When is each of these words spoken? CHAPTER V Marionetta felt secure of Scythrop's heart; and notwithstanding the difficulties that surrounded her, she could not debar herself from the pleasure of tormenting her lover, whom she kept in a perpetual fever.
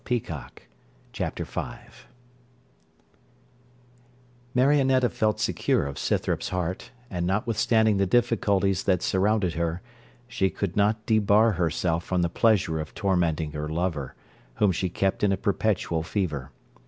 CHAPTER 1.13 1.43
V 1.43 1.61
Marionetta 4.55 5.09
felt 5.11 5.39
secure 5.39 5.85
of 5.85 5.99
Scythrop's 5.99 6.49
heart; 6.49 6.89
and 7.11 7.27
notwithstanding 7.27 7.97
the 7.97 8.07
difficulties 8.07 8.85
that 8.85 9.03
surrounded 9.03 9.53
her, 9.53 9.83
she 10.27 10.49
could 10.49 10.75
not 10.75 11.05
debar 11.05 11.51
herself 11.51 12.03
from 12.03 12.23
the 12.23 12.29
pleasure 12.29 12.79
of 12.79 12.95
tormenting 12.95 13.51
her 13.51 13.69
lover, 13.69 14.15
whom 14.55 14.71
she 14.71 14.89
kept 14.89 15.23
in 15.23 15.31
a 15.31 15.37
perpetual 15.37 16.01
fever. 16.01 16.49